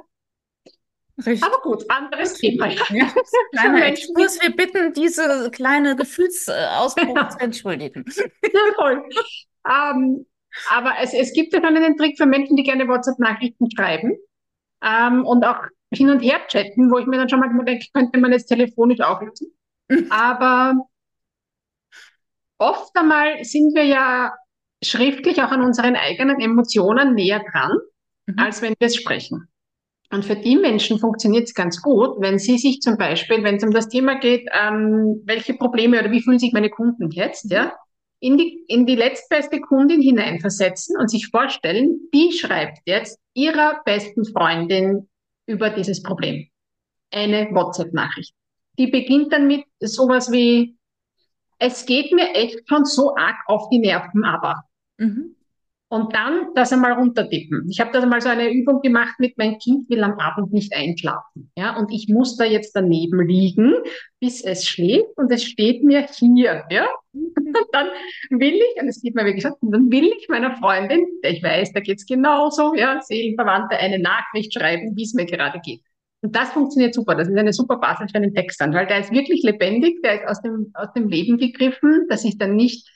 [1.18, 1.44] Richtig.
[1.44, 2.68] Aber gut, anderes Thema.
[2.68, 3.12] Ja,
[3.52, 4.40] kleiner Exkurs.
[4.42, 7.30] Wir bitten, diese kleine Gefühlsausbruch ja.
[7.30, 8.06] zu entschuldigen.
[8.54, 9.04] Ja, toll.
[9.68, 10.26] Ähm,
[10.70, 14.18] aber es, es gibt ja schon einen Trick für Menschen, die gerne WhatsApp-Nachrichten schreiben
[14.84, 15.60] ähm, und auch
[15.92, 19.02] hin und her chatten, wo ich mir dann schon mal denke, könnte man jetzt telefonisch
[19.02, 19.54] auch lösen.
[20.10, 20.76] Aber
[22.58, 24.34] oft einmal sind wir ja
[24.84, 27.72] schriftlich auch an unseren eigenen Emotionen näher dran,
[28.28, 28.40] mhm.
[28.40, 29.48] als wenn wir es sprechen.
[30.10, 33.64] Und für die Menschen funktioniert es ganz gut, wenn sie sich zum Beispiel, wenn es
[33.64, 37.74] um das Thema geht, ähm, welche Probleme oder wie fühlen sich meine Kunden jetzt, ja,
[38.20, 44.26] in die, in die letztbeste Kundin hineinversetzen und sich vorstellen, die schreibt jetzt ihrer besten
[44.26, 45.08] Freundin
[45.46, 46.48] über dieses Problem.
[47.12, 48.34] Eine WhatsApp-Nachricht.
[48.80, 50.78] Die beginnt dann mit sowas wie,
[51.60, 54.64] es geht mir echt schon so arg auf die Nerven, aber.
[54.98, 55.37] Mhm.
[55.90, 57.66] Und dann das einmal runtertippen.
[57.70, 60.76] Ich habe das einmal so eine Übung gemacht mit mein Kind will am Abend nicht
[60.76, 61.50] einschlafen.
[61.58, 63.74] Ja, und ich muss da jetzt daneben liegen,
[64.20, 66.66] bis es schläft und es steht mir hier.
[66.70, 67.34] Ja, und
[67.72, 67.88] dann
[68.32, 71.42] will ich, und es geht mir wirklich so, dann will ich meiner Freundin, der ich
[71.42, 75.82] weiß, da geht's genauso, ja, Seelenverwandte, eine Nachricht schreiben, wie es mir gerade geht.
[76.22, 77.16] Und das funktioniert super.
[77.16, 80.22] Das ist eine super Basis für einen Text dann, weil der ist wirklich lebendig, der
[80.22, 82.90] ist aus dem, aus dem Leben gegriffen, das ist dann nicht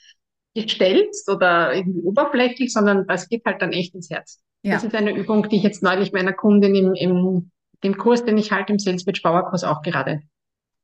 [0.53, 4.41] gestelzt oder irgendwie oberflächlich, sondern das geht halt dann echt ins Herz.
[4.63, 4.73] Ja.
[4.73, 7.51] Das ist eine Übung, die ich jetzt neulich meiner Kundin im, im
[7.83, 10.21] dem Kurs, den ich halt im Sales Pitch Power Kurs auch gerade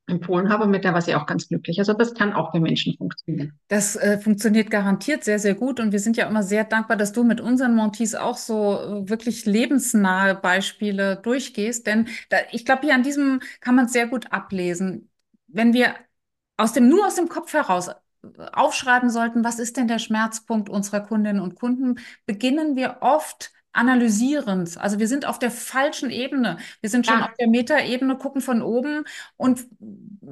[0.10, 1.80] empfohlen habe, mit der war sie auch ganz glücklich.
[1.80, 3.60] Also das kann auch für Menschen funktionieren.
[3.68, 7.12] Das äh, funktioniert garantiert sehr, sehr gut und wir sind ja immer sehr dankbar, dass
[7.12, 12.84] du mit unseren Montees auch so äh, wirklich lebensnahe Beispiele durchgehst, denn da, ich glaube,
[12.84, 15.10] hier an diesem kann man sehr gut ablesen.
[15.48, 15.94] Wenn wir
[16.56, 17.90] aus dem, nur aus dem Kopf heraus
[18.54, 24.78] aufschreiben sollten, was ist denn der Schmerzpunkt unserer Kundinnen und Kunden, beginnen wir oft analysierend.
[24.80, 26.58] Also wir sind auf der falschen Ebene.
[26.82, 27.22] Wir sind schon Ja.
[27.22, 29.04] auf der Metaebene, gucken von oben
[29.36, 29.68] und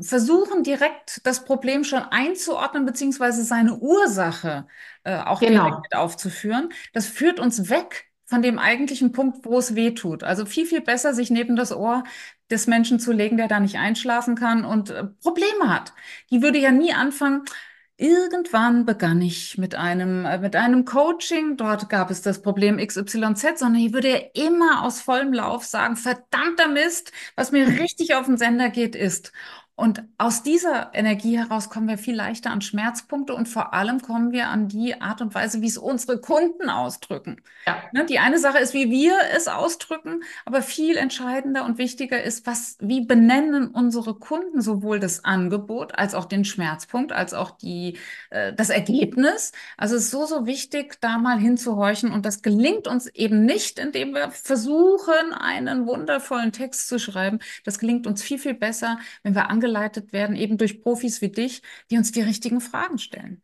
[0.02, 4.67] versuchen direkt das Problem schon einzuordnen, beziehungsweise seine Ursache
[5.04, 5.63] äh, auch Genau.
[5.63, 6.69] direkt mit aufzuführen.
[6.93, 10.24] Das führt uns weg von dem eigentlichen Punkt, wo es weh tut.
[10.24, 12.04] Also viel, viel besser, sich neben das Ohr
[12.50, 15.93] des Menschen zu legen, der da nicht einschlafen kann und äh, Probleme hat.
[16.32, 17.43] Die würde ja nie anfangen.
[17.97, 21.55] Irgendwann begann ich mit einem, äh, mit einem Coaching.
[21.55, 25.95] Dort gab es das Problem XYZ, sondern ich würde ja immer aus vollem Lauf sagen,
[25.95, 29.31] verdammter Mist, was mir richtig auf den Sender geht, ist.
[29.78, 34.32] Und aus dieser Energie heraus kommen wir viel leichter an Schmerzpunkte und vor allem kommen
[34.32, 37.42] wir an die Art und Weise, wie es unsere Kunden ausdrücken.
[37.68, 37.84] Ja.
[37.92, 42.48] Ne, die eine Sache ist, wie wir es ausdrücken, aber viel entscheidender und wichtiger ist,
[42.48, 47.98] was, wie benennen unsere Kunden sowohl das Angebot als auch den Schmerzpunkt, als auch die,
[48.30, 49.52] äh, das Ergebnis.
[49.76, 53.78] Also es ist so, so wichtig, da mal hinzuhorchen und das gelingt uns eben nicht,
[53.78, 57.40] indem wir versuchen, einen wundervollen Text zu schreiben.
[57.66, 61.62] Das gelingt uns viel, viel besser, wenn wir angeleitet werden, eben durch Profis wie dich,
[61.89, 63.41] die uns die richtigen Fragen stellen.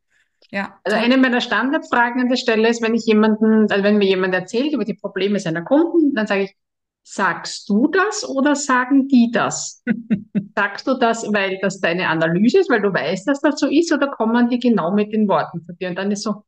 [0.51, 4.07] Ja, Also eine meiner Standardfragen an der Stelle ist, wenn ich jemanden, also wenn mir
[4.07, 6.55] jemand erzählt über die Probleme seiner Kunden, dann sage ich,
[7.03, 9.84] sagst du das oder sagen die das?
[10.55, 13.91] Sagst du das, weil das deine Analyse ist, weil du weißt, dass das so ist,
[13.93, 15.88] oder kommen die genau mit den Worten von dir?
[15.89, 16.43] Und dann ist so,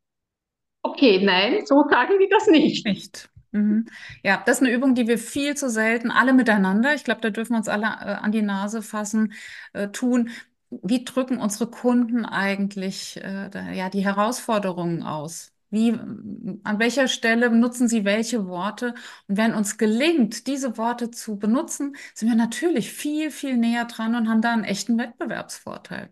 [0.82, 2.86] okay, nein, so sagen die das nicht.
[2.86, 3.30] Nicht.
[3.54, 3.86] Mhm.
[4.24, 7.30] Ja, das ist eine Übung, die wir viel zu selten alle miteinander, ich glaube, da
[7.30, 9.32] dürfen wir uns alle äh, an die Nase fassen,
[9.72, 10.30] äh, tun.
[10.70, 15.52] Wie drücken unsere Kunden eigentlich äh, da, ja, die Herausforderungen aus?
[15.70, 18.94] Wie, an welcher Stelle nutzen sie welche Worte?
[19.28, 24.14] Und wenn uns gelingt, diese Worte zu benutzen, sind wir natürlich viel, viel näher dran
[24.16, 26.10] und haben da einen echten Wettbewerbsvorteil.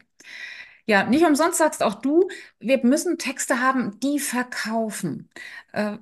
[0.86, 2.28] Ja, nicht umsonst sagst auch du,
[2.58, 5.28] wir müssen Texte haben, die verkaufen.
[5.72, 5.98] Äh,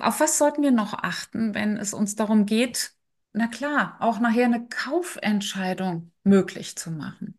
[0.00, 2.92] auf was sollten wir noch achten, wenn es uns darum geht,
[3.32, 7.38] na klar, auch nachher eine Kaufentscheidung möglich zu machen?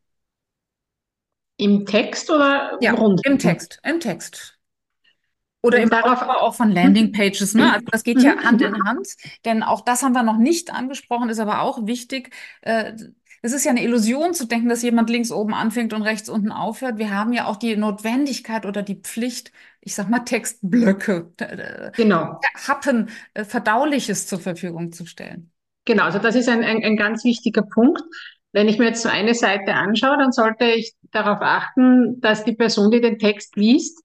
[1.58, 3.22] Im Text oder Ja, rund?
[3.26, 4.58] im Text, im Text.
[5.62, 7.72] Oder im darauf- Aufbau auch von Landingpages, ne?
[7.74, 8.44] Also das geht ja Mhm.
[8.46, 9.08] Hand in Hand,
[9.44, 12.34] denn auch das haben wir noch nicht angesprochen, ist aber auch wichtig.
[12.62, 12.94] Äh,
[13.44, 16.52] Es ist ja eine Illusion zu denken, dass jemand links oben anfängt und rechts unten
[16.52, 16.98] aufhört.
[16.98, 19.52] Wir haben ja auch die Notwendigkeit oder die Pflicht,
[19.88, 22.42] ich sag mal Textblöcke, äh, Genau.
[22.68, 25.50] Happen, äh, Verdauliches zur Verfügung zu stellen.
[25.86, 28.02] Genau, also das ist ein, ein, ein ganz wichtiger Punkt.
[28.52, 32.52] Wenn ich mir jetzt so eine Seite anschaue, dann sollte ich darauf achten, dass die
[32.52, 34.04] Person, die den Text liest,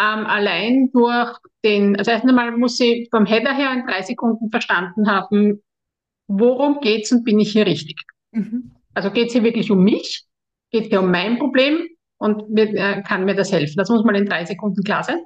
[0.00, 4.50] ähm, allein durch den, also erst einmal muss sie vom Header her in drei Sekunden
[4.50, 5.62] verstanden haben,
[6.26, 7.96] worum geht's und bin ich hier richtig.
[8.30, 8.76] Mhm.
[8.94, 10.24] Also geht's hier wirklich um mich?
[10.70, 11.86] Geht's hier um mein Problem?
[12.22, 13.74] Und mir, äh, kann mir das helfen?
[13.76, 15.20] Das muss mal in drei Sekunden klar sein.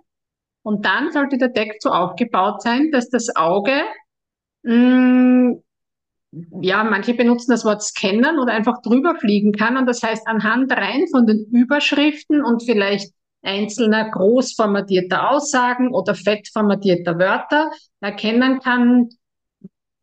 [0.63, 3.83] Und dann sollte der Text so aufgebaut sein, dass das Auge
[4.63, 5.57] mh,
[6.61, 9.77] ja, manche benutzen das Wort scannen oder einfach drüber fliegen kann.
[9.77, 16.15] Und das heißt, anhand rein von den Überschriften und vielleicht einzelner groß formatierter Aussagen oder
[16.15, 19.09] fett formatierter Wörter erkennen kann,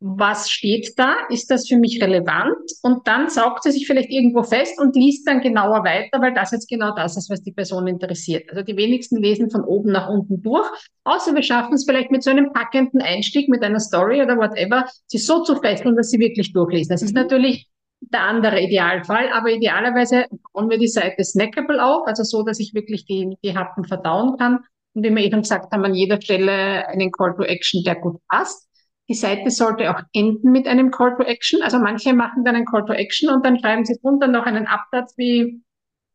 [0.06, 1.14] was steht da?
[1.30, 2.58] Ist das für mich relevant?
[2.82, 6.50] Und dann saugt sie sich vielleicht irgendwo fest und liest dann genauer weiter, weil das
[6.50, 8.50] jetzt genau das ist, was die Person interessiert.
[8.50, 10.68] Also die wenigsten lesen von oben nach unten durch,
[11.04, 14.84] außer wir schaffen es vielleicht mit so einem packenden Einstieg, mit einer Story oder whatever,
[15.06, 16.90] sie so zu fesseln, dass sie wirklich durchlesen.
[16.90, 17.22] Das ist Mhm.
[17.22, 17.70] natürlich
[18.02, 22.74] der andere Idealfall, aber idealerweise bauen wir die Seite snackable auf, also so, dass ich
[22.74, 24.58] wirklich die, die Happen verdauen kann.
[24.92, 28.20] Und wie wir eben gesagt haben, an jeder Stelle einen Call to Action, der gut
[28.28, 28.68] passt.
[29.08, 31.60] Die Seite sollte auch enden mit einem Call to Action.
[31.62, 34.66] Also manche machen dann einen Call to Action und dann schreiben sie drunter noch einen
[34.66, 35.62] Absatz wie,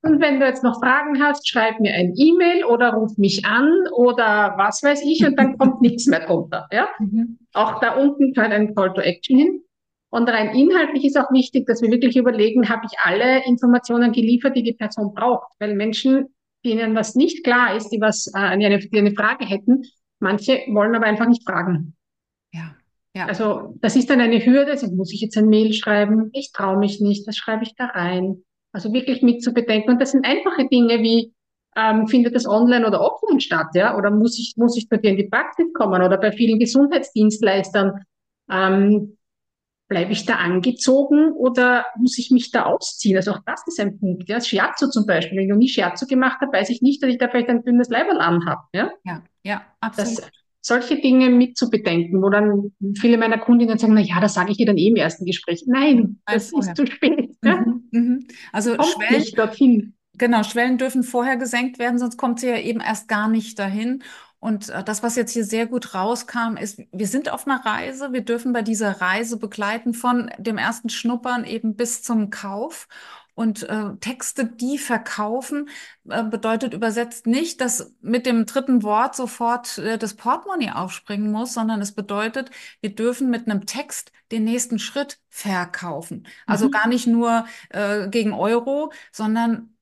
[0.01, 3.69] und wenn du jetzt noch Fragen hast, schreib mir ein E-Mail oder ruf mich an
[3.93, 6.67] oder was weiß ich und dann kommt nichts mehr drunter.
[6.71, 6.87] Ja?
[6.99, 7.37] Mhm.
[7.53, 9.61] Auch da unten gehört ein Call to Action hin.
[10.11, 14.55] Und rein inhaltlich ist auch wichtig, dass wir wirklich überlegen, habe ich alle Informationen geliefert,
[14.55, 15.53] die die Person braucht?
[15.59, 16.33] Weil Menschen,
[16.65, 19.83] denen was nicht klar ist, die was, äh, die eine, die eine Frage hätten,
[20.19, 21.95] manche wollen aber einfach nicht fragen.
[23.15, 23.25] Ja.
[23.25, 24.71] Also das ist dann eine Hürde.
[24.71, 26.29] Also muss ich jetzt ein Mail schreiben?
[26.33, 27.27] Ich traue mich nicht.
[27.27, 28.43] Was schreibe ich da rein?
[28.71, 29.91] Also wirklich mit zu bedenken.
[29.91, 31.33] Und das sind einfache Dinge wie,
[31.75, 33.67] ähm, findet das online oder offline statt?
[33.73, 33.97] Ja?
[33.97, 36.01] Oder muss ich, muss ich bei dir in die Praxis kommen?
[36.01, 38.03] Oder bei vielen Gesundheitsdienstleistern,
[38.49, 39.17] ähm,
[39.87, 43.17] bleibe ich da angezogen oder muss ich mich da ausziehen?
[43.17, 44.29] Also auch das ist ein Punkt.
[44.29, 44.39] Ja?
[44.39, 45.37] Shiatsu zum Beispiel.
[45.37, 47.63] Wenn ich noch nie Shiatsu gemacht habe, weiß ich nicht, dass ich da vielleicht ein
[47.63, 48.61] dünnes Leiberl anhabe.
[48.73, 48.91] Ja?
[49.03, 50.31] Ja, ja, Das, absolut.
[50.61, 54.51] Solche Dinge mit zu bedenken, wo dann viele meiner Kundinnen sagen, na ja, das sage
[54.51, 55.63] ich ihr dann eh im ersten Gespräch.
[55.67, 56.73] Nein, das vorher.
[56.73, 57.35] ist zu spät.
[57.43, 57.57] Ja?
[57.57, 58.27] Mhm, mhm.
[58.51, 59.93] Also Kommt Schwellen, nicht dorthin.
[60.17, 64.03] Genau, Schwellen dürfen vorher gesenkt werden, sonst kommt sie ja eben erst gar nicht dahin.
[64.39, 68.13] Und äh, das, was jetzt hier sehr gut rauskam, ist, wir sind auf einer Reise.
[68.13, 72.87] Wir dürfen bei dieser Reise begleiten von dem ersten Schnuppern eben bis zum Kauf.
[73.35, 75.69] Und äh, Texte, die verkaufen,
[76.09, 81.53] äh, bedeutet übersetzt nicht, dass mit dem dritten Wort sofort äh, das Portemonnaie aufspringen muss,
[81.53, 86.27] sondern es bedeutet, wir dürfen mit einem Text den nächsten Schritt verkaufen.
[86.45, 86.71] Also Mhm.
[86.71, 89.75] gar nicht nur äh, gegen Euro, sondern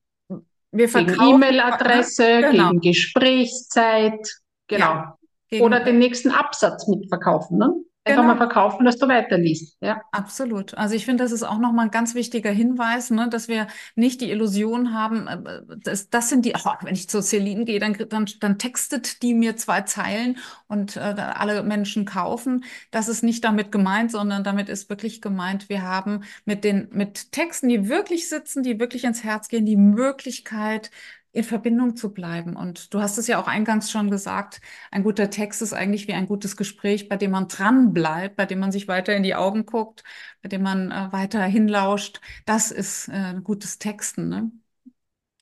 [0.71, 1.35] wir Gegen verkaufen.
[1.35, 2.69] E-Mail-Adresse, Genau.
[2.69, 4.27] gegen Gesprächszeit,
[4.67, 4.85] genau.
[4.85, 5.17] Ja,
[5.49, 7.73] gegen- Oder den nächsten Absatz mitverkaufen, ne?
[8.07, 8.23] Einfach Genau.
[8.23, 10.01] mal verkaufen, dass du weiterliest, ja.
[10.11, 10.73] Absolut.
[10.75, 14.21] Also ich finde, das ist auch nochmal ein ganz wichtiger Hinweis, ne, dass wir nicht
[14.21, 17.95] die Illusion haben, äh, das, das sind die, oh, wenn ich zu Celine gehe, dann,
[18.09, 22.63] dann, dann textet die mir zwei Zeilen und äh, alle Menschen kaufen.
[22.89, 27.31] Das ist nicht damit gemeint, sondern damit ist wirklich gemeint, wir haben mit den, mit
[27.33, 30.89] Texten, die wirklich sitzen, die wirklich ins Herz gehen, die Möglichkeit,
[31.37, 32.55] in Verbindung zu bleiben.
[32.55, 36.13] Und du hast es ja auch eingangs schon gesagt, ein guter Text ist eigentlich wie
[36.13, 39.35] ein gutes Gespräch, bei dem man dran bleibt, bei dem man sich weiter in die
[39.35, 40.03] Augen guckt,
[40.41, 42.21] bei dem man äh, weiter hinlauscht.
[42.45, 44.51] Das ist äh, gutes Texten, ne?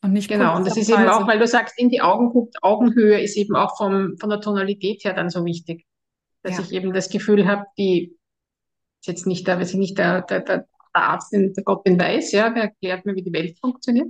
[0.01, 2.55] Und nicht Genau, und das ist eben auch, weil du sagst, in die Augen guckt,
[2.63, 5.85] Augenhöhe ist eben auch vom, von der Tonalität her dann so wichtig,
[6.43, 6.59] dass Ja.
[6.59, 8.17] ich eben das Gefühl habe, die
[9.01, 12.31] ist jetzt nicht der, weiß ich nicht, der, der, der Arzt, der Gott den weiß,
[12.33, 14.09] ja, der erklärt mir, wie die Welt funktioniert,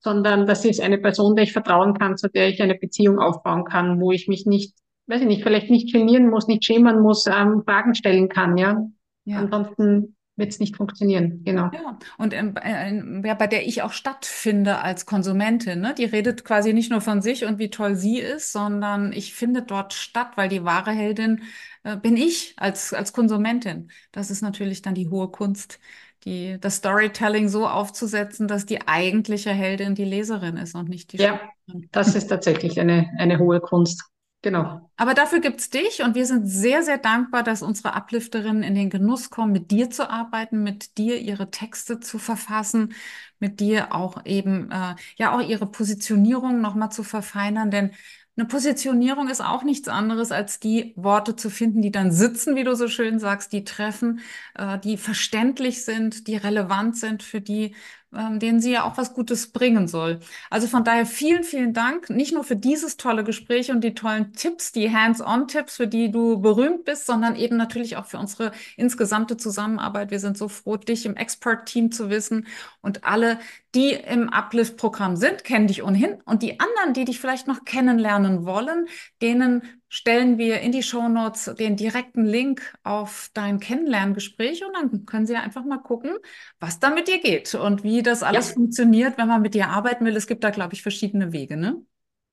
[0.00, 3.64] sondern das ist eine Person, der ich vertrauen kann, zu der ich eine Beziehung aufbauen
[3.64, 4.74] kann, wo ich mich nicht,
[5.06, 8.84] weiß ich nicht, vielleicht nicht genieren muss, nicht schämen muss, ähm, Fragen stellen kann, ja.
[9.24, 9.38] Ja.
[9.38, 11.70] Ansonsten wird es nicht funktionieren, genau.
[11.72, 15.94] Ja, und ähm, äh, bei der ich auch stattfinde als Konsumentin, ne?
[15.96, 19.62] Die redet quasi nicht nur von sich und wie toll sie ist, sondern ich finde
[19.62, 21.42] dort statt, weil die wahre Heldin
[21.84, 23.90] äh, bin ich als, als Konsumentin.
[24.12, 25.78] Das ist natürlich dann die hohe Kunst,
[26.24, 31.18] die, das Storytelling so aufzusetzen, dass die eigentliche Heldin die Leserin ist und nicht die
[31.18, 31.90] Ja, Schauspielerin.
[31.92, 34.02] das ist tatsächlich eine, eine hohe Kunst.
[34.42, 34.90] Genau.
[34.96, 38.90] Aber dafür gibt's dich und wir sind sehr, sehr dankbar, dass unsere Uplifterinnen in den
[38.90, 42.92] Genuss kommen, mit dir zu arbeiten, mit dir ihre Texte zu verfassen,
[43.38, 47.92] mit dir auch eben, äh, ja, auch ihre Positionierung nochmal zu verfeinern, denn
[48.40, 52.64] eine Positionierung ist auch nichts anderes, als die Worte zu finden, die dann sitzen, wie
[52.64, 54.20] du so schön sagst, die treffen,
[54.54, 57.74] äh, die verständlich sind, die relevant sind für die,
[58.16, 60.20] ähm, denen sie ja auch was Gutes bringen soll.
[60.50, 64.32] Also von daher vielen, vielen Dank, nicht nur für dieses tolle Gespräch und die tollen
[64.32, 69.36] Tipps, die Hands-on-Tipps, für die du berühmt bist, sondern eben natürlich auch für unsere insgesamte
[69.36, 70.10] Zusammenarbeit.
[70.10, 72.46] Wir sind so froh, dich im Expert-Team zu wissen
[72.80, 73.38] und alle,
[73.74, 78.44] die im Uplift-Programm sind, kennen dich ohnehin und die anderen, die dich vielleicht noch kennenlernen
[78.44, 78.88] wollen,
[79.22, 85.26] denen stellen wir in die Shownotes den direkten Link auf dein Kennenlerngespräch und dann können
[85.26, 86.12] sie einfach mal gucken,
[86.60, 88.54] was da mit dir geht und wie das alles Ja.
[88.54, 90.16] funktioniert, wenn man mit dir arbeiten will.
[90.16, 91.84] Es gibt da, glaube ich, verschiedene Wege, ne?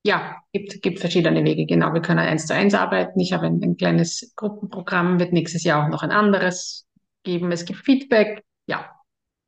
[0.04, 1.94] Ja, gibt, gibt verschiedene Wege, genau.
[1.94, 3.20] Wir können eins zu eins arbeiten.
[3.20, 6.86] Ich habe ein, ein kleines Gruppenprogramm, wird nächstes Jahr auch noch ein anderes
[7.24, 7.52] geben.
[7.52, 8.44] Es gibt Feedback.
[8.68, 8.90] Ja,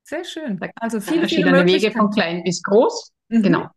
[0.04, 0.72] Sehr schön.
[0.76, 3.12] Also viele, viele verschiedene Wege von klein bis groß.
[3.30, 3.42] Mhm.
[3.44, 3.68] Genau.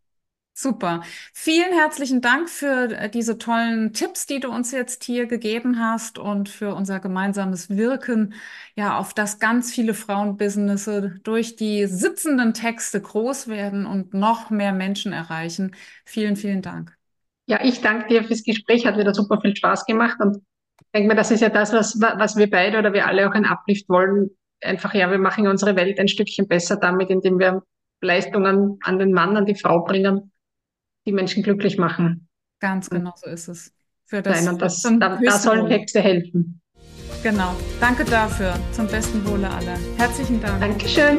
[0.55, 1.01] Super.
[1.33, 6.19] Vielen herzlichen Dank für äh, diese tollen Tipps, die du uns jetzt hier gegeben hast
[6.19, 8.35] und für unser gemeinsames Wirken,
[8.75, 14.73] ja, auf das ganz viele Frauenbusinesses durch die sitzenden Texte groß werden und noch mehr
[14.73, 15.75] Menschen erreichen.
[16.05, 16.95] Vielen, vielen Dank.
[17.47, 18.85] Ja, ich danke dir fürs Gespräch.
[18.85, 21.99] Hat wieder super viel Spaß gemacht und ich denke mir, das ist ja das, was,
[21.99, 24.29] was wir beide oder wir alle auch ein Uplift wollen.
[24.61, 27.63] Einfach, ja, wir machen unsere Welt ein Stückchen besser damit, indem wir
[28.01, 30.31] Leistungen an den Mann, an die Frau bringen,
[31.05, 32.27] die Menschen glücklich machen.
[32.59, 33.73] Ganz genau so ist es.
[34.05, 35.67] Für das, Nein, und das, da, da sollen.
[35.67, 36.61] Texte helfen.
[37.23, 37.55] Genau.
[37.79, 38.53] Danke dafür.
[38.71, 39.77] Zum besten Wohle aller.
[39.97, 40.59] Herzlichen Dank.
[40.59, 41.17] Dankeschön.